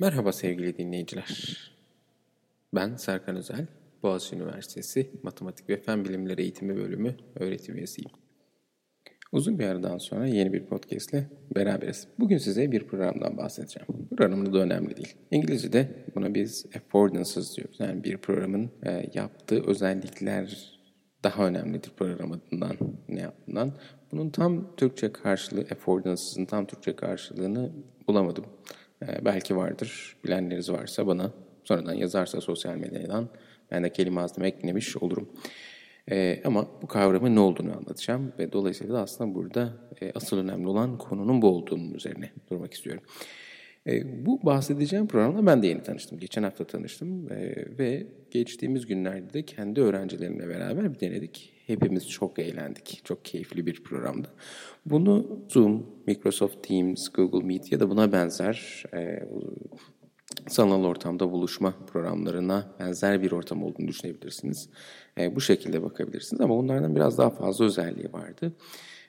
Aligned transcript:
Merhaba 0.00 0.32
sevgili 0.32 0.78
dinleyiciler. 0.78 1.56
Ben 2.74 2.96
Serkan 2.96 3.36
Özel, 3.36 3.66
Boğaziçi 4.02 4.36
Üniversitesi 4.36 5.10
Matematik 5.22 5.68
ve 5.68 5.80
Fen 5.80 6.04
Bilimleri 6.04 6.42
Eğitimi 6.42 6.76
Bölümü 6.76 7.16
öğretim 7.34 7.76
üyesiyim. 7.76 8.10
Uzun 9.32 9.58
bir 9.58 9.64
aradan 9.64 9.98
sonra 9.98 10.26
yeni 10.26 10.52
bir 10.52 10.66
podcast 10.66 11.12
ile 11.12 11.26
beraberiz. 11.54 12.08
Bugün 12.18 12.38
size 12.38 12.72
bir 12.72 12.86
programdan 12.86 13.36
bahsedeceğim. 13.36 13.86
Programın 14.16 14.52
da 14.52 14.58
önemli 14.58 14.96
değil. 14.96 15.16
İngilizce'de 15.30 15.88
buna 16.14 16.34
biz 16.34 16.66
affordances 16.76 17.56
diyoruz. 17.56 17.76
Yani 17.80 18.04
bir 18.04 18.16
programın 18.16 18.70
e, 18.82 19.10
yaptığı 19.14 19.62
özellikler 19.66 20.76
daha 21.24 21.46
önemlidir 21.46 21.90
program 21.96 22.32
adından 22.32 22.76
ne 23.08 23.20
yaptığından. 23.20 23.72
Bunun 24.12 24.30
tam 24.30 24.76
Türkçe 24.76 25.12
karşılığı, 25.12 25.60
affordances'ın 25.60 26.44
tam 26.44 26.66
Türkçe 26.66 26.96
karşılığını 26.96 27.72
bulamadım. 28.08 28.44
Ee, 29.02 29.24
belki 29.24 29.56
vardır. 29.56 30.16
Bilenleriniz 30.24 30.72
varsa 30.72 31.06
bana 31.06 31.32
sonradan 31.64 31.94
yazarsa 31.94 32.40
sosyal 32.40 32.76
medyadan 32.76 33.28
ben 33.70 33.84
de 33.84 33.92
kelime 33.92 34.20
ağzıma 34.20 34.46
eklemiş 34.46 34.96
olurum. 34.96 35.28
Ee, 36.10 36.42
ama 36.44 36.68
bu 36.82 36.86
kavramın 36.86 37.34
ne 37.34 37.40
olduğunu 37.40 37.76
anlatacağım 37.76 38.32
ve 38.38 38.52
dolayısıyla 38.52 38.94
da 38.94 39.00
aslında 39.00 39.34
burada 39.34 39.72
e, 40.00 40.12
asıl 40.14 40.38
önemli 40.38 40.68
olan 40.68 40.98
konunun 40.98 41.42
bu 41.42 41.48
olduğunun 41.48 41.94
üzerine 41.94 42.30
durmak 42.50 42.74
istiyorum. 42.74 43.02
E, 43.86 44.26
bu 44.26 44.46
bahsedeceğim 44.46 45.06
programla 45.08 45.46
ben 45.46 45.62
de 45.62 45.66
yeni 45.66 45.82
tanıştım. 45.82 46.18
Geçen 46.18 46.42
hafta 46.42 46.64
tanıştım 46.64 47.32
e, 47.32 47.54
ve 47.78 48.06
geçtiğimiz 48.30 48.86
günlerde 48.86 49.32
de 49.32 49.42
kendi 49.42 49.80
öğrencilerimle 49.80 50.48
beraber 50.48 50.94
bir 50.94 51.00
denedik. 51.00 51.55
Hepimiz 51.66 52.08
çok 52.08 52.38
eğlendik. 52.38 53.00
Çok 53.04 53.24
keyifli 53.24 53.66
bir 53.66 53.82
programdı. 53.82 54.28
Bunu 54.86 55.40
Zoom, 55.48 55.86
Microsoft 56.06 56.68
Teams, 56.68 57.08
Google 57.08 57.46
Meet 57.46 57.72
ya 57.72 57.80
da 57.80 57.90
buna 57.90 58.12
benzer 58.12 58.84
e, 58.94 59.28
sanal 60.48 60.84
ortamda 60.84 61.32
buluşma 61.32 61.74
programlarına 61.86 62.74
benzer 62.80 63.22
bir 63.22 63.32
ortam 63.32 63.62
olduğunu 63.62 63.88
düşünebilirsiniz. 63.88 64.68
E, 65.18 65.36
bu 65.36 65.40
şekilde 65.40 65.82
bakabilirsiniz 65.82 66.40
ama 66.40 66.56
bunlardan 66.56 66.96
biraz 66.96 67.18
daha 67.18 67.30
fazla 67.30 67.64
özelliği 67.64 68.12
vardı. 68.12 68.52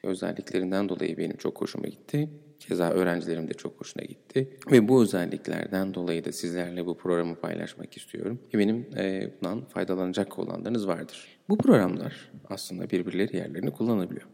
Özelliklerinden 0.03 0.89
dolayı 0.89 1.17
benim 1.17 1.37
çok 1.37 1.61
hoşuma 1.61 1.87
gitti. 1.87 2.29
Keza 2.59 2.89
öğrencilerim 2.89 3.47
de 3.47 3.53
çok 3.53 3.81
hoşuna 3.81 4.03
gitti. 4.03 4.57
Ve 4.71 4.87
bu 4.87 5.03
özelliklerden 5.03 5.93
dolayı 5.93 6.25
da 6.25 6.31
sizlerle 6.31 6.85
bu 6.85 6.97
programı 6.97 7.35
paylaşmak 7.35 7.97
istiyorum. 7.97 8.39
Eminim 8.53 8.85
e, 8.97 9.31
bundan 9.41 9.65
faydalanacak 9.65 10.39
olanlarınız 10.39 10.87
vardır. 10.87 11.27
Bu 11.49 11.57
programlar 11.57 12.31
aslında 12.49 12.89
birbirleri 12.89 13.37
yerlerini 13.37 13.71
kullanabiliyor. 13.71 14.27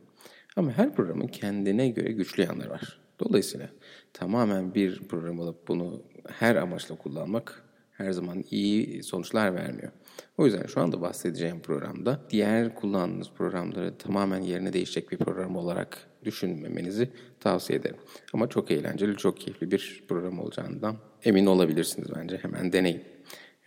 Ama 0.55 0.71
her 0.71 0.93
programın 0.95 1.27
kendine 1.27 1.89
göre 1.89 2.11
güçlü 2.11 2.43
yanları 2.43 2.69
var. 2.69 2.99
Dolayısıyla 3.19 3.69
tamamen 4.13 4.75
bir 4.75 4.99
program 4.99 5.39
alıp 5.39 5.67
bunu 5.67 6.01
her 6.27 6.55
amaçla 6.55 6.95
kullanmak 6.95 7.63
her 7.91 8.11
zaman 8.11 8.43
iyi 8.51 9.03
sonuçlar 9.03 9.55
vermiyor. 9.55 9.91
O 10.37 10.45
yüzden 10.45 10.65
şu 10.65 10.81
anda 10.81 11.01
bahsedeceğim 11.01 11.59
programda 11.59 12.19
diğer 12.29 12.75
kullandığınız 12.75 13.31
programları 13.31 13.97
tamamen 13.97 14.41
yerine 14.41 14.73
değişecek 14.73 15.11
bir 15.11 15.17
program 15.17 15.55
olarak 15.55 15.97
düşünmemenizi 16.23 17.09
tavsiye 17.39 17.79
ederim. 17.79 17.97
Ama 18.33 18.49
çok 18.49 18.71
eğlenceli, 18.71 19.17
çok 19.17 19.39
keyifli 19.39 19.71
bir 19.71 20.03
program 20.07 20.39
olacağından 20.39 20.97
emin 21.23 21.45
olabilirsiniz 21.45 22.07
bence. 22.15 22.37
Hemen 22.37 22.73
deneyin 22.73 23.03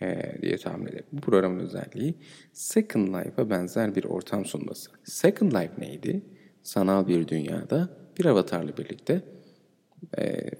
e, 0.01 0.35
diye 0.41 0.57
tahmin 0.57 0.87
ederim. 0.87 1.05
Bu 1.11 1.21
programın 1.21 1.59
özelliği 1.59 2.15
Second 2.53 3.07
Life'a 3.07 3.49
benzer 3.49 3.95
bir 3.95 4.03
ortam 4.03 4.45
sunması. 4.45 4.91
Second 5.03 5.51
Life 5.51 5.73
neydi? 5.77 6.21
Sanal 6.63 7.07
bir 7.07 7.27
dünyada 7.27 7.89
bir 8.19 8.25
avatarla 8.25 8.77
birlikte 8.77 9.21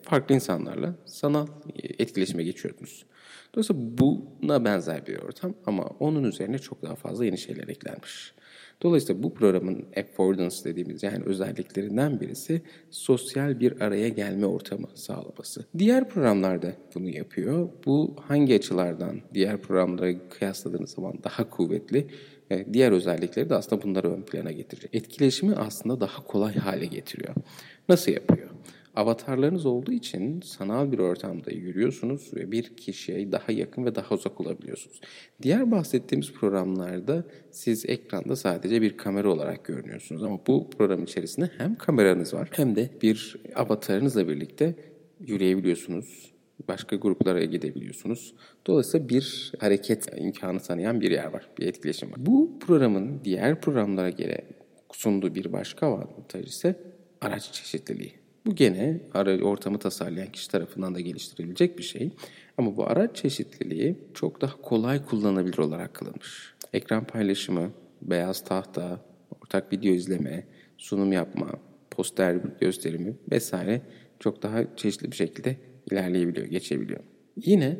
farklı 0.04 0.36
insanlarla 0.36 0.96
sanal 1.06 1.48
etkileşime 1.76 2.44
geçiyordunuz. 2.44 3.06
Dolayısıyla 3.54 3.82
buna 3.98 4.66
benzer 4.66 5.08
bir 5.08 5.18
ortam 5.18 5.54
ama 5.66 5.84
onun 5.84 6.24
üzerine 6.24 6.60
çok 6.60 6.84
daha 6.84 6.96
fazla 6.96 7.26
yeni 7.26 7.38
şeyler 7.38 7.68
eklenmiş. 7.68 8.34
Dolayısıyla 8.82 9.24
bu 9.24 9.34
programın 9.34 9.86
affordance 9.97 10.56
dediğimiz 10.64 11.03
yani 11.03 11.24
özelliklerinden 11.26 12.20
birisi 12.20 12.62
sosyal 12.90 13.59
bir 13.59 13.81
araya 13.81 14.09
gelme 14.09 14.46
ortamı 14.46 14.88
sağlaması. 14.94 15.66
Diğer 15.78 16.09
programlar 16.09 16.62
da 16.62 16.74
bunu 16.96 17.09
yapıyor. 17.09 17.70
Bu 17.86 18.16
hangi 18.28 18.56
açılardan 18.56 19.22
diğer 19.34 19.62
programlara 19.62 20.30
kıyasladığınız 20.30 20.90
zaman 20.90 21.14
daha 21.24 21.50
kuvvetli? 21.50 22.08
E, 22.52 22.74
diğer 22.74 22.92
özellikleri 22.92 23.50
de 23.50 23.56
aslında 23.56 23.84
bunları 23.84 24.12
ön 24.12 24.22
plana 24.22 24.52
getirecek. 24.52 24.96
Etkileşimi 24.96 25.56
aslında 25.56 26.00
daha 26.00 26.24
kolay 26.24 26.56
hale 26.56 26.86
getiriyor. 26.86 27.36
Nasıl 27.90 28.12
yapıyor? 28.12 28.47
Avatarlarınız 28.97 29.66
olduğu 29.66 29.91
için 29.91 30.41
sanal 30.41 30.91
bir 30.91 31.00
ortamda 31.00 31.52
yürüyorsunuz 31.52 32.31
ve 32.35 32.52
bir 32.52 32.78
kişiye 32.78 33.31
daha 33.31 33.52
yakın 33.52 33.85
ve 33.85 33.96
daha 33.96 34.16
uzak 34.16 34.41
olabiliyorsunuz. 34.41 35.02
Diğer 35.41 35.72
bahsettiğimiz 35.72 36.34
programlarda 36.34 37.24
siz 37.52 37.85
ekranda 37.85 38.35
sadece 38.35 38.81
bir 38.81 38.97
kamera 38.97 39.30
olarak 39.30 39.66
görünüyorsunuz 39.66 40.24
ama 40.24 40.40
bu 40.47 40.69
program 40.69 41.03
içerisinde 41.03 41.50
hem 41.58 41.75
kameranız 41.75 42.34
var 42.34 42.50
hem 42.52 42.75
de 42.75 42.90
bir 43.02 43.35
avatarınızla 43.56 44.28
birlikte 44.28 44.75
yürüyebiliyorsunuz. 45.19 46.31
Başka 46.68 46.96
gruplara 46.96 47.44
gidebiliyorsunuz. 47.44 48.34
Dolayısıyla 48.68 49.09
bir 49.09 49.53
hareket 49.59 50.18
imkanı 50.18 50.59
tanıyan 50.59 51.02
bir 51.02 51.12
yer 51.12 51.34
var, 51.34 51.50
bir 51.59 51.68
etkileşim 51.68 52.12
var. 52.12 52.25
Bu 52.25 52.59
programın 52.59 53.22
diğer 53.24 53.62
programlara 53.62 54.09
göre 54.09 54.41
sunduğu 54.91 55.35
bir 55.35 55.53
başka 55.53 55.88
avantaj 55.88 56.47
ise 56.47 56.75
araç 57.22 57.52
çeşitliliği. 57.52 58.27
Bu 58.46 58.56
gene 58.56 59.02
ortamı 59.44 59.80
tasarlayan 59.80 60.31
kişi 60.31 60.50
tarafından 60.50 60.96
da 60.96 61.00
geliştirilecek 61.00 61.78
bir 61.78 61.84
şey. 61.84 62.12
Ama 62.58 62.78
bu 62.78 62.88
araç 62.88 63.16
çeşitliliği 63.16 63.98
çok 64.14 64.42
daha 64.42 64.62
kolay 64.62 65.06
kullanılabilir 65.06 65.58
olarak 65.58 65.94
kılınmış. 65.94 66.53
Ekran 66.74 67.08
paylaşımı, 67.08 67.72
beyaz 68.02 68.44
tahta, 68.44 69.02
ortak 69.42 69.74
video 69.74 69.94
izleme, 69.94 70.47
sunum 70.78 71.12
yapma, 71.12 71.47
poster 71.92 72.36
gösterimi 72.62 73.16
vesaire 73.31 73.81
çok 74.20 74.44
daha 74.44 74.76
çeşitli 74.76 75.12
bir 75.12 75.16
şekilde 75.16 75.58
ilerleyebiliyor, 75.92 76.47
geçebiliyor. 76.47 77.00
Yine 77.36 77.78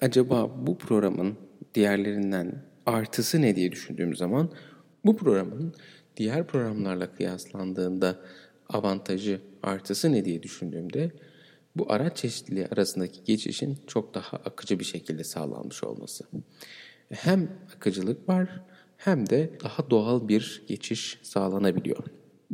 acaba 0.00 0.66
bu 0.66 0.78
programın 0.78 1.36
diğerlerinden 1.74 2.62
artısı 2.86 3.42
ne 3.42 3.56
diye 3.56 3.72
düşündüğüm 3.72 4.16
zaman 4.16 4.50
bu 5.04 5.16
programın 5.16 5.74
diğer 6.16 6.46
programlarla 6.46 7.12
kıyaslandığında 7.14 8.20
avantajı, 8.68 9.40
artısı 9.62 10.12
ne 10.12 10.24
diye 10.24 10.42
düşündüğümde 10.42 11.10
bu 11.76 11.92
araç 11.92 12.16
çeşitliliği 12.16 12.66
arasındaki 12.66 13.24
geçişin 13.24 13.78
çok 13.86 14.14
daha 14.14 14.36
akıcı 14.36 14.78
bir 14.78 14.84
şekilde 14.84 15.24
sağlanmış 15.24 15.84
olması. 15.84 16.24
Hem 17.10 17.50
akıcılık 17.76 18.28
var 18.28 18.62
hem 18.96 19.30
de 19.30 19.50
daha 19.64 19.90
doğal 19.90 20.28
bir 20.28 20.62
geçiş 20.68 21.18
sağlanabiliyor. 21.22 22.04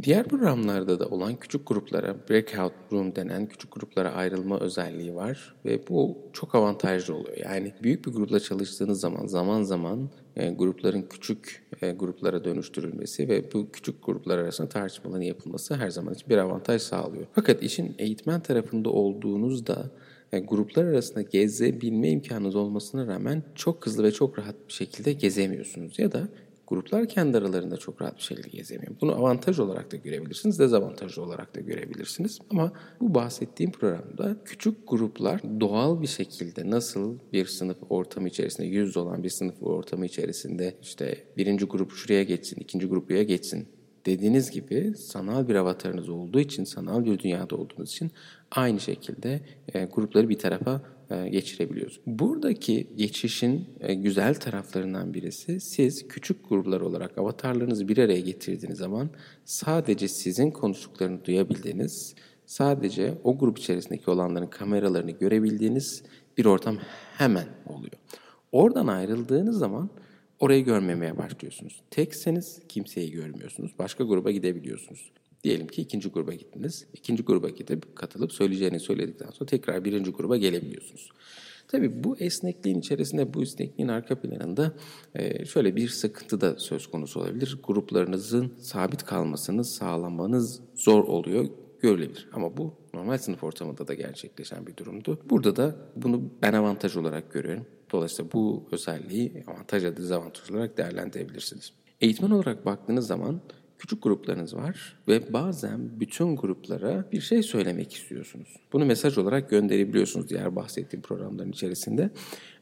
Diğer 0.02 0.28
programlarda 0.28 1.00
da 1.00 1.06
olan 1.06 1.36
küçük 1.36 1.68
gruplara, 1.68 2.16
breakout 2.30 2.72
room 2.92 3.16
denen 3.16 3.46
küçük 3.46 3.72
gruplara 3.72 4.12
ayrılma 4.12 4.60
özelliği 4.60 5.14
var 5.14 5.54
ve 5.64 5.88
bu 5.88 6.18
çok 6.32 6.54
avantajlı 6.54 7.14
oluyor. 7.14 7.36
Yani 7.36 7.72
büyük 7.82 8.06
bir 8.06 8.12
grupla 8.12 8.40
çalıştığınız 8.40 9.00
zaman 9.00 9.26
zaman 9.26 9.62
zaman 9.62 10.10
e, 10.36 10.50
grupların 10.50 11.02
küçük 11.02 11.68
e, 11.82 11.92
gruplara 11.92 12.44
dönüştürülmesi 12.44 13.28
ve 13.28 13.52
bu 13.52 13.70
küçük 13.72 14.06
gruplar 14.06 14.38
arasında 14.38 14.68
tartışmaların 14.68 15.22
yapılması 15.22 15.74
her 15.74 15.90
zaman 15.90 16.14
için 16.14 16.28
bir 16.28 16.38
avantaj 16.38 16.82
sağlıyor. 16.82 17.26
Fakat 17.32 17.62
işin 17.62 17.94
eğitmen 17.98 18.40
tarafında 18.40 18.90
olduğunuzda 18.90 19.90
e, 20.32 20.38
gruplar 20.38 20.84
arasında 20.84 21.22
gezebilme 21.22 22.10
imkanınız 22.10 22.56
olmasına 22.56 23.06
rağmen 23.06 23.42
çok 23.54 23.86
hızlı 23.86 24.02
ve 24.02 24.12
çok 24.12 24.38
rahat 24.38 24.54
bir 24.68 24.72
şekilde 24.72 25.12
gezemiyorsunuz 25.12 25.98
ya 25.98 26.12
da 26.12 26.28
gruplar 26.66 27.08
kendi 27.08 27.38
aralarında 27.38 27.76
çok 27.76 28.02
rahat 28.02 28.16
bir 28.16 28.22
şekilde 28.22 28.48
gezemiyor. 28.48 28.92
Bunu 29.00 29.14
avantaj 29.14 29.58
olarak 29.58 29.92
da 29.92 29.96
görebilirsiniz, 29.96 30.58
dezavantaj 30.58 31.18
olarak 31.18 31.54
da 31.54 31.60
görebilirsiniz. 31.60 32.38
Ama 32.50 32.72
bu 33.00 33.14
bahsettiğim 33.14 33.72
programda 33.72 34.36
küçük 34.44 34.88
gruplar 34.88 35.40
doğal 35.60 36.02
bir 36.02 36.06
şekilde 36.06 36.70
nasıl 36.70 37.18
bir 37.32 37.46
sınıf 37.46 37.76
ortamı 37.90 38.28
içerisinde, 38.28 38.66
yüz 38.66 38.96
olan 38.96 39.22
bir 39.22 39.30
sınıf 39.30 39.62
ortamı 39.62 40.06
içerisinde 40.06 40.76
işte 40.82 41.24
birinci 41.36 41.64
grup 41.64 41.92
şuraya 41.92 42.22
geçsin, 42.22 42.60
ikinci 42.60 42.86
grup 42.86 43.08
buraya 43.08 43.22
geçsin 43.22 43.68
dediğiniz 44.06 44.50
gibi 44.50 44.94
sanal 44.98 45.48
bir 45.48 45.54
avatarınız 45.54 46.08
olduğu 46.08 46.40
için, 46.40 46.64
sanal 46.64 47.04
bir 47.04 47.18
dünyada 47.18 47.56
olduğunuz 47.56 47.90
için 47.90 48.10
aynı 48.50 48.80
şekilde 48.80 49.40
e, 49.74 49.84
grupları 49.84 50.28
bir 50.28 50.38
tarafa 50.38 50.82
e, 51.10 51.28
geçirebiliyoruz. 51.28 52.00
Buradaki 52.06 52.86
geçişin 52.96 53.64
e, 53.80 53.94
güzel 53.94 54.34
taraflarından 54.34 55.14
birisi 55.14 55.60
siz 55.60 56.08
küçük 56.08 56.48
gruplar 56.48 56.80
olarak 56.80 57.18
avatarlarınızı 57.18 57.88
bir 57.88 57.98
araya 57.98 58.20
getirdiğiniz 58.20 58.78
zaman 58.78 59.10
sadece 59.44 60.08
sizin 60.08 60.50
konuştuklarını 60.50 61.24
duyabildiğiniz, 61.24 62.14
sadece 62.46 63.14
o 63.24 63.38
grup 63.38 63.58
içerisindeki 63.58 64.10
olanların 64.10 64.46
kameralarını 64.46 65.10
görebildiğiniz 65.10 66.02
bir 66.38 66.44
ortam 66.44 66.78
hemen 67.18 67.46
oluyor. 67.66 67.92
Oradan 68.52 68.86
ayrıldığınız 68.86 69.58
zaman 69.58 69.90
orayı 70.40 70.64
görmemeye 70.64 71.18
başlıyorsunuz. 71.18 71.80
Tekseniz 71.90 72.60
kimseyi 72.68 73.10
görmüyorsunuz. 73.10 73.70
Başka 73.78 74.04
gruba 74.04 74.30
gidebiliyorsunuz. 74.30 75.10
Diyelim 75.44 75.66
ki 75.66 75.82
ikinci 75.82 76.08
gruba 76.08 76.32
gittiniz. 76.34 76.86
İkinci 76.94 77.22
gruba 77.22 77.48
gidip 77.48 77.96
katılıp 77.96 78.32
söyleyeceğini 78.32 78.80
söyledikten 78.80 79.30
sonra 79.30 79.46
tekrar 79.46 79.84
birinci 79.84 80.10
gruba 80.10 80.36
gelebiliyorsunuz. 80.36 81.10
Tabii 81.68 82.04
bu 82.04 82.16
esnekliğin 82.18 82.78
içerisinde, 82.78 83.34
bu 83.34 83.42
esnekliğin 83.42 83.88
arka 83.88 84.20
planında 84.20 84.72
e, 85.14 85.44
şöyle 85.44 85.76
bir 85.76 85.88
sıkıntı 85.88 86.40
da 86.40 86.58
söz 86.58 86.86
konusu 86.86 87.20
olabilir. 87.20 87.58
Gruplarınızın 87.62 88.52
sabit 88.58 89.04
kalmasını 89.04 89.64
sağlamanız 89.64 90.60
zor 90.74 91.04
oluyor 91.04 91.46
görülebilir. 91.80 92.28
Ama 92.32 92.56
bu 92.56 92.74
normal 92.96 93.18
sınıf 93.18 93.44
ortamında 93.44 93.88
da 93.88 93.94
gerçekleşen 93.94 94.66
bir 94.66 94.76
durumdu. 94.76 95.18
Burada 95.30 95.56
da 95.56 95.76
bunu 95.96 96.22
ben 96.42 96.52
avantaj 96.52 96.96
olarak 96.96 97.32
görüyorum. 97.32 97.66
Dolayısıyla 97.92 98.32
bu 98.32 98.68
özelliği 98.72 99.44
avantaj 99.46 99.84
ya 99.84 99.92
da 99.92 99.96
dezavantaj 99.96 100.50
olarak 100.50 100.78
değerlendirebilirsiniz. 100.78 101.72
Eğitmen 102.00 102.30
olarak 102.30 102.66
baktığınız 102.66 103.06
zaman 103.06 103.40
küçük 103.78 104.02
gruplarınız 104.02 104.56
var 104.56 104.96
ve 105.08 105.32
bazen 105.32 106.00
bütün 106.00 106.36
gruplara 106.36 107.04
bir 107.12 107.20
şey 107.20 107.42
söylemek 107.42 107.94
istiyorsunuz. 107.94 108.56
Bunu 108.72 108.86
mesaj 108.86 109.18
olarak 109.18 109.50
gönderebiliyorsunuz 109.50 110.28
diğer 110.28 110.56
bahsettiğim 110.56 111.02
programların 111.02 111.52
içerisinde. 111.52 112.10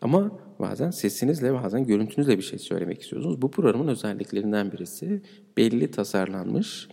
Ama 0.00 0.38
bazen 0.58 0.90
sesinizle 0.90 1.54
bazen 1.54 1.86
görüntünüzle 1.86 2.38
bir 2.38 2.42
şey 2.42 2.58
söylemek 2.58 3.02
istiyorsunuz. 3.02 3.42
Bu 3.42 3.50
programın 3.50 3.88
özelliklerinden 3.88 4.72
birisi 4.72 5.22
belli 5.56 5.90
tasarlanmış 5.90 6.88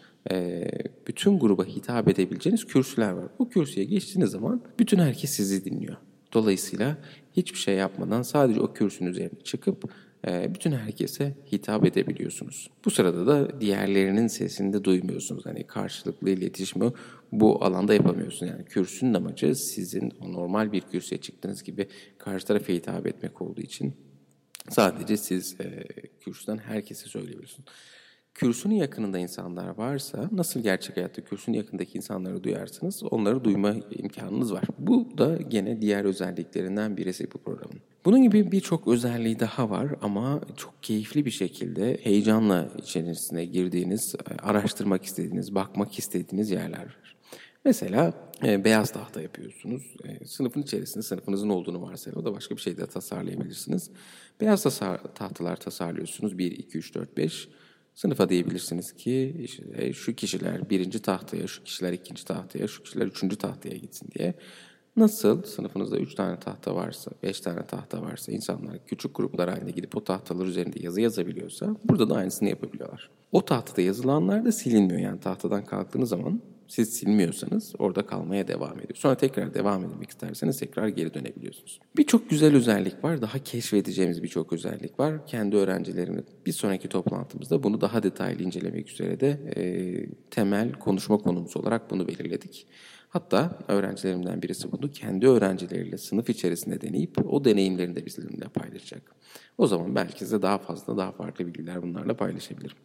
bütün 1.07 1.39
gruba 1.39 1.65
hitap 1.65 2.07
edebileceğiniz 2.07 2.65
kürsüler 2.65 3.11
var. 3.11 3.27
Bu 3.39 3.49
kürsüye 3.49 3.85
geçtiğiniz 3.85 4.29
zaman 4.31 4.61
bütün 4.79 4.99
herkes 4.99 5.29
sizi 5.29 5.65
dinliyor. 5.65 5.97
Dolayısıyla 6.33 6.97
hiçbir 7.33 7.59
şey 7.59 7.75
yapmadan 7.75 8.21
sadece 8.21 8.61
o 8.61 8.73
kürsünün 8.73 9.09
üzerine 9.09 9.39
çıkıp 9.43 9.91
ee, 10.27 10.53
bütün 10.55 10.71
herkese 10.71 11.35
hitap 11.51 11.85
edebiliyorsunuz. 11.85 12.69
Bu 12.85 12.91
sırada 12.91 13.27
da 13.27 13.61
diğerlerinin 13.61 14.27
sesini 14.27 14.73
de 14.73 14.83
duymuyorsunuz. 14.83 15.45
Hani 15.45 15.67
karşılıklı 15.67 16.29
iletişimi 16.29 16.91
bu 17.31 17.63
alanda 17.65 17.93
yapamıyorsunuz. 17.93 18.51
Yani 18.51 18.65
kürsünün 18.65 19.13
amacı 19.13 19.55
sizin 19.55 20.11
o 20.19 20.33
normal 20.33 20.71
bir 20.71 20.81
kürsüye 20.81 21.21
çıktığınız 21.21 21.63
gibi 21.63 21.87
karşı 22.17 22.45
tarafa 22.45 22.73
hitap 22.73 23.07
etmek 23.07 23.41
olduğu 23.41 23.61
için 23.61 23.93
sadece 24.69 25.17
siz 25.17 25.55
e, 25.61 25.87
kürsüden 26.19 26.57
herkese 26.57 27.07
söyleyebiliyorsunuz 27.07 27.69
kürsünün 28.33 28.75
yakınında 28.75 29.19
insanlar 29.19 29.77
varsa 29.77 30.29
nasıl 30.31 30.59
gerçek 30.59 30.97
hayatta 30.97 31.23
kürsünün 31.23 31.57
yakındaki 31.57 31.97
insanları 31.97 32.43
duyarsınız 32.43 33.03
onları 33.03 33.43
duyma 33.43 33.75
imkanınız 33.91 34.53
var. 34.53 34.63
Bu 34.79 35.17
da 35.17 35.35
gene 35.35 35.81
diğer 35.81 36.05
özelliklerinden 36.05 36.97
birisi 36.97 37.31
bu 37.33 37.37
programın. 37.37 37.81
Bunun 38.05 38.23
gibi 38.23 38.51
birçok 38.51 38.87
özelliği 38.87 39.39
daha 39.39 39.69
var 39.69 39.95
ama 40.01 40.41
çok 40.57 40.83
keyifli 40.83 41.25
bir 41.25 41.31
şekilde 41.31 41.97
heyecanla 42.03 42.69
içerisine 42.77 43.45
girdiğiniz, 43.45 44.15
araştırmak 44.43 45.03
istediğiniz, 45.03 45.55
bakmak 45.55 45.99
istediğiniz 45.99 46.51
yerler 46.51 46.79
var. 46.79 47.15
Mesela 47.65 48.13
e, 48.43 48.63
beyaz 48.63 48.91
tahta 48.91 49.21
yapıyorsunuz. 49.21 49.95
E, 50.03 50.25
sınıfın 50.25 50.61
içerisinde 50.61 51.03
sınıfınızın 51.03 51.49
olduğunu 51.49 51.81
varsayın. 51.81 52.17
O 52.17 52.25
da 52.25 52.33
başka 52.33 52.55
bir 52.55 52.61
şey 52.61 52.77
de 52.77 52.87
tasarlayabilirsiniz. 52.87 53.89
Beyaz 54.41 54.63
tasar 54.63 54.99
tahtalar 55.15 55.55
tasarlıyorsunuz. 55.55 56.37
1, 56.37 56.51
2, 56.51 56.77
3, 56.77 56.95
4, 56.95 57.17
5. 57.17 57.49
Sınıfa 57.95 58.29
diyebilirsiniz 58.29 58.93
ki 58.93 59.35
işte 59.39 59.93
şu 59.93 60.15
kişiler 60.15 60.69
birinci 60.69 61.01
tahtaya, 61.01 61.47
şu 61.47 61.63
kişiler 61.63 61.93
ikinci 61.93 62.25
tahtaya, 62.25 62.67
şu 62.67 62.83
kişiler 62.83 63.05
üçüncü 63.05 63.35
tahtaya 63.35 63.77
gitsin 63.77 64.09
diye. 64.15 64.33
Nasıl 64.95 65.43
sınıfınızda 65.43 65.97
üç 65.97 66.15
tane 66.15 66.39
tahta 66.39 66.75
varsa, 66.75 67.11
beş 67.23 67.41
tane 67.41 67.65
tahta 67.65 68.01
varsa 68.01 68.31
insanlar 68.31 68.85
küçük 68.85 69.15
gruplar 69.15 69.49
halinde 69.49 69.71
gidip 69.71 69.97
o 69.97 70.03
tahtalar 70.03 70.45
üzerinde 70.45 70.83
yazı 70.83 71.01
yazabiliyorsa 71.01 71.75
burada 71.83 72.09
da 72.09 72.15
aynısını 72.15 72.49
yapabiliyorlar. 72.49 73.09
O 73.31 73.45
tahtada 73.45 73.81
yazılanlar 73.81 74.45
da 74.45 74.51
silinmiyor 74.51 74.99
yani 74.99 75.19
tahtadan 75.19 75.65
kalktığınız 75.65 76.09
zaman 76.09 76.41
siz 76.71 76.93
silmiyorsanız 76.93 77.73
orada 77.79 78.05
kalmaya 78.05 78.47
devam 78.47 78.79
ediyor. 78.79 78.95
Sonra 78.95 79.15
tekrar 79.15 79.53
devam 79.53 79.85
etmek 79.85 80.09
isterseniz 80.09 80.59
tekrar 80.59 80.87
geri 80.87 81.13
dönebiliyorsunuz. 81.13 81.79
Birçok 81.97 82.29
güzel 82.29 82.55
özellik 82.55 83.03
var. 83.03 83.21
Daha 83.21 83.39
keşfedeceğimiz 83.39 84.23
birçok 84.23 84.53
özellik 84.53 84.99
var. 84.99 85.27
Kendi 85.27 85.55
öğrencilerimle 85.55 86.23
bir 86.45 86.51
sonraki 86.51 86.89
toplantımızda 86.89 87.63
bunu 87.63 87.81
daha 87.81 88.03
detaylı 88.03 88.43
incelemek 88.43 88.89
üzere 88.89 89.19
de 89.19 89.29
e, 89.55 89.63
temel 90.29 90.71
konuşma 90.73 91.17
konumuz 91.17 91.57
olarak 91.57 91.91
bunu 91.91 92.07
belirledik. 92.07 92.67
Hatta 93.09 93.59
öğrencilerimden 93.67 94.41
birisi 94.41 94.71
bunu 94.71 94.91
kendi 94.91 95.27
öğrencileriyle 95.27 95.97
sınıf 95.97 96.29
içerisinde 96.29 96.81
deneyip 96.81 97.33
o 97.33 97.45
deneyimlerini 97.45 97.95
de 97.95 98.05
bizimle 98.05 98.45
paylaşacak. 98.53 99.15
O 99.57 99.67
zaman 99.67 99.95
belki 99.95 100.19
size 100.19 100.41
daha 100.41 100.57
fazla, 100.57 100.97
daha 100.97 101.11
farklı 101.11 101.47
bilgiler 101.47 101.81
bunlarla 101.81 102.13
paylaşabilirim. 102.13 102.77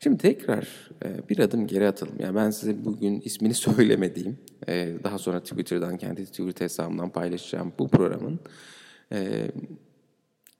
Şimdi 0.00 0.18
tekrar 0.18 0.90
e, 1.04 1.28
bir 1.28 1.38
adım 1.38 1.66
geri 1.66 1.88
atalım. 1.88 2.14
Yani 2.18 2.36
ben 2.36 2.50
size 2.50 2.84
bugün 2.84 3.20
ismini 3.20 3.54
söylemediğim, 3.74 4.38
e, 4.68 4.94
daha 5.04 5.18
sonra 5.18 5.40
Twitter'dan, 5.40 5.96
kendi 5.96 6.26
Twitter 6.26 6.64
hesabımdan 6.64 7.10
paylaşacağım 7.10 7.72
bu 7.78 7.88
programın 7.88 8.40
e, 9.12 9.50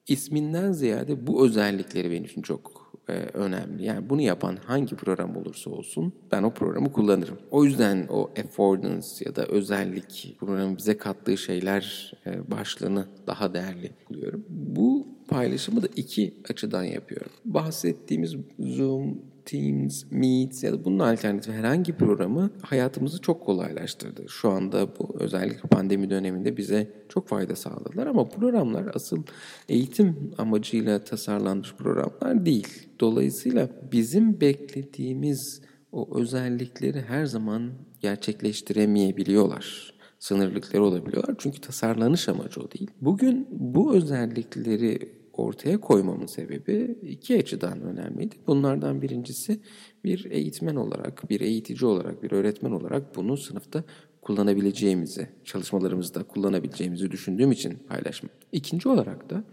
isminden 0.09 0.73
ziyade 0.73 1.27
bu 1.27 1.47
özellikleri 1.47 2.11
benim 2.11 2.25
için 2.25 2.43
çok 2.43 2.89
önemli. 3.35 3.85
Yani 3.85 4.11
bunu 4.11 4.21
yapan 4.21 4.57
hangi 4.67 4.97
program 4.97 5.37
olursa 5.37 5.71
olsun 5.71 6.13
ben 6.33 6.43
o 6.43 6.51
programı 6.51 6.93
kullanırım. 6.93 7.39
O 7.51 7.65
yüzden 7.65 8.07
o 8.11 8.31
affordance 8.41 9.07
ya 9.27 9.37
da 9.37 9.47
özellik 9.47 10.37
programın 10.41 10.77
bize 10.77 10.97
kattığı 10.97 11.37
şeyler 11.37 12.13
başlığını 12.49 13.07
daha 13.27 13.55
değerli 13.55 13.93
buluyorum. 14.11 14.45
Bu 14.49 14.98
paylaşımı 15.29 15.83
da 15.83 15.87
iki 15.97 16.35
açıdan 16.51 16.85
yapıyorum. 16.85 17.31
Bahsettiğimiz 17.45 18.37
Zoom, 18.59 19.19
Teams, 19.45 20.05
Meet 20.11 20.63
ya 20.63 20.73
da 20.73 20.85
bunun 20.85 20.99
alternatifi 20.99 21.57
herhangi 21.57 21.93
programı 21.93 22.51
hayatımızı 22.63 23.21
çok 23.21 23.43
kolaylaştırdı. 23.43 24.29
Şu 24.29 24.51
anda 24.51 24.89
bu 24.99 25.17
özellikle 25.21 25.69
pandemi 25.69 26.11
döneminde 26.11 26.57
bize 26.57 26.93
çok 27.09 27.29
fayda 27.29 27.57
sağladılar 27.57 28.07
ama 28.07 28.29
programlar 28.29 28.95
asıl 28.95 29.23
eğitim 29.69 30.35
amacıyla 30.39 31.05
tasarlanmış 31.05 31.75
programlar 31.75 32.47
değil. 32.47 32.89
Dolayısıyla 33.01 33.69
bizim 33.93 34.41
beklediğimiz 34.41 35.63
o 35.93 36.19
özellikleri 36.21 37.01
her 37.01 37.27
zaman 37.27 37.73
gerçekleştiremeyebiliyorlar 38.01 39.95
sınırlıkları 40.19 40.85
olabiliyorlar. 40.85 41.35
Çünkü 41.39 41.61
tasarlanış 41.61 42.29
amacı 42.29 42.61
o 42.61 42.71
değil. 42.71 42.91
Bugün 43.01 43.47
bu 43.51 43.95
özellikleri 43.95 45.18
ortaya 45.39 45.81
koymamın 45.81 46.27
sebebi 46.27 46.99
iki 47.03 47.39
açıdan 47.39 47.83
önemliydi. 47.83 48.35
Bunlardan 48.47 49.03
birincisi 49.03 49.61
bir 50.05 50.31
eğitmen 50.31 50.77
olarak, 50.77 51.31
bir 51.31 51.41
eğitici 51.41 51.87
olarak, 51.87 52.23
bir 52.23 52.33
öğretmen 52.33 52.71
olarak 52.71 53.17
bunu 53.17 53.37
sınıfta 53.37 53.85
kullanabileceğimizi, 54.23 55.29
çalışmalarımızda 55.45 56.23
kullanabileceğimizi 56.23 57.11
düşündüğüm 57.11 57.53
için 57.53 57.79
paylaşmak. 57.89 58.33
İkinci 58.53 58.89
olarak 58.89 59.31
da 59.31 59.45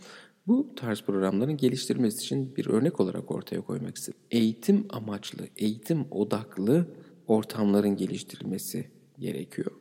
bu 0.48 0.76
tarz 0.76 1.02
programların 1.02 1.58
geliştirilmesi 1.58 2.18
için 2.18 2.56
bir 2.56 2.68
örnek 2.68 3.00
olarak 3.00 3.32
ortaya 3.32 3.62
koymak 3.62 3.96
istedim. 3.96 4.20
Eğitim 4.32 4.86
amaçlı, 4.90 5.48
eğitim 5.58 6.06
odaklı 6.12 6.88
ortamların 7.28 7.96
geliştirilmesi 7.96 8.88
gerekiyor. 9.20 9.72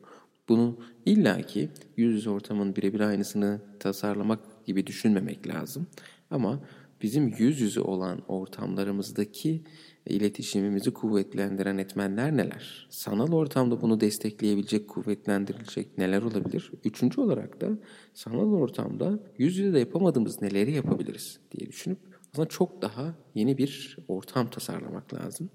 Bunu 0.48 0.78
illaki 1.06 1.68
yüz 1.96 2.14
yüze 2.14 2.30
ortamın 2.30 2.76
birebir 2.76 3.00
aynısını 3.00 3.60
tasarlamak 3.80 4.40
gibi 4.64 4.86
düşünmemek 4.86 5.48
lazım. 5.48 5.86
Ama 6.30 6.60
bizim 7.02 7.28
yüz 7.38 7.60
yüze 7.60 7.80
olan 7.80 8.22
ortamlarımızdaki 8.28 9.62
iletişimimizi 10.06 10.90
kuvvetlendiren 10.90 11.78
etmenler 11.78 12.36
neler? 12.36 12.86
Sanal 12.90 13.32
ortamda 13.32 13.80
bunu 13.80 14.00
destekleyebilecek, 14.00 14.88
kuvvetlendirilecek 14.88 15.98
neler 15.98 16.22
olabilir? 16.22 16.72
Üçüncü 16.84 17.20
olarak 17.20 17.60
da 17.60 17.68
sanal 18.14 18.52
ortamda 18.52 19.18
yüz 19.38 19.58
yüze 19.58 19.72
de 19.72 19.78
yapamadığımız 19.78 20.42
neleri 20.42 20.72
yapabiliriz 20.72 21.38
diye 21.52 21.68
düşünüp 21.68 21.98
aslında 22.32 22.48
çok 22.48 22.82
daha 22.82 23.14
yeni 23.34 23.58
bir 23.58 23.96
ortam 24.08 24.50
tasarlamak 24.50 25.14
lazım. 25.14 25.50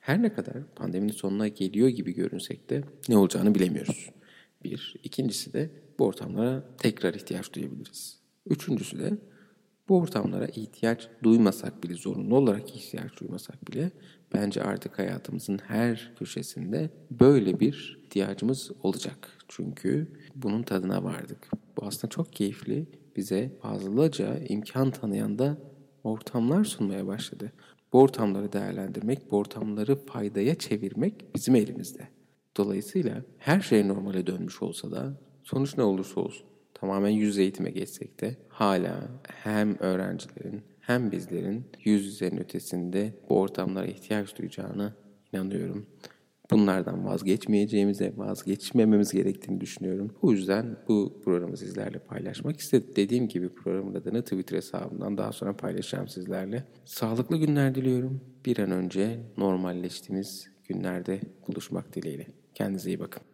Her 0.00 0.22
ne 0.22 0.32
kadar 0.32 0.74
pandeminin 0.74 1.12
sonuna 1.12 1.48
geliyor 1.48 1.88
gibi 1.88 2.14
görünsek 2.14 2.70
de 2.70 2.84
ne 3.08 3.16
olacağını 3.16 3.54
bilemiyoruz. 3.54 4.10
Bir. 4.64 4.94
İkincisi 5.04 5.52
de 5.52 5.70
bu 5.98 6.04
ortamlara 6.06 6.64
tekrar 6.78 7.14
ihtiyaç 7.14 7.52
duyabiliriz. 7.52 8.17
Üçüncüsü 8.50 8.98
de 8.98 9.18
bu 9.88 9.98
ortamlara 9.98 10.46
ihtiyaç 10.46 11.08
duymasak 11.22 11.84
bile, 11.84 11.94
zorunlu 11.94 12.36
olarak 12.36 12.76
ihtiyaç 12.76 13.20
duymasak 13.20 13.68
bile 13.68 13.90
bence 14.34 14.62
artık 14.62 14.98
hayatımızın 14.98 15.58
her 15.66 16.12
köşesinde 16.18 16.90
böyle 17.10 17.60
bir 17.60 17.98
ihtiyacımız 18.04 18.70
olacak. 18.82 19.38
Çünkü 19.48 20.12
bunun 20.34 20.62
tadına 20.62 21.04
vardık. 21.04 21.48
Bu 21.76 21.86
aslında 21.86 22.10
çok 22.10 22.32
keyifli, 22.32 22.86
bize 23.16 23.52
fazlaca 23.62 24.38
imkan 24.48 24.90
tanıyan 24.90 25.38
da 25.38 25.58
ortamlar 26.04 26.64
sunmaya 26.64 27.06
başladı. 27.06 27.52
Bu 27.92 28.00
ortamları 28.00 28.52
değerlendirmek, 28.52 29.30
bu 29.30 29.36
ortamları 29.36 30.06
faydaya 30.06 30.54
çevirmek 30.54 31.34
bizim 31.34 31.54
elimizde. 31.54 32.08
Dolayısıyla 32.56 33.22
her 33.38 33.60
şey 33.60 33.88
normale 33.88 34.26
dönmüş 34.26 34.62
olsa 34.62 34.90
da 34.90 35.20
sonuç 35.42 35.76
ne 35.76 35.82
olursa 35.82 36.20
olsun 36.20 36.46
tamamen 36.80 37.08
yüz 37.08 37.38
eğitime 37.38 37.70
geçsek 37.70 38.20
de 38.20 38.36
hala 38.48 39.08
hem 39.44 39.78
öğrencilerin 39.78 40.62
hem 40.80 41.12
bizlerin 41.12 41.64
yüz 41.84 42.06
yüzenin 42.06 42.36
ötesinde 42.40 43.14
bu 43.28 43.40
ortamlara 43.40 43.86
ihtiyaç 43.86 44.38
duyacağını 44.38 44.94
inanıyorum. 45.32 45.86
Bunlardan 46.50 47.04
vazgeçmeyeceğimize, 47.04 48.12
vazgeçmememiz 48.16 49.12
gerektiğini 49.12 49.60
düşünüyorum. 49.60 50.10
Bu 50.22 50.32
yüzden 50.32 50.76
bu 50.88 51.20
programı 51.24 51.56
sizlerle 51.56 51.98
paylaşmak 51.98 52.60
istedim. 52.60 52.90
Dediğim 52.96 53.28
gibi 53.28 53.48
programın 53.48 53.94
adını 53.94 54.22
Twitter 54.22 54.56
hesabından 54.56 55.18
daha 55.18 55.32
sonra 55.32 55.56
paylaşacağım 55.56 56.08
sizlerle. 56.08 56.64
Sağlıklı 56.84 57.36
günler 57.36 57.74
diliyorum. 57.74 58.20
Bir 58.46 58.58
an 58.58 58.70
önce 58.70 59.20
normalleştiğimiz 59.36 60.50
günlerde 60.68 61.20
buluşmak 61.48 61.94
dileğiyle. 61.94 62.26
Kendinize 62.54 62.90
iyi 62.90 63.00
bakın. 63.00 63.27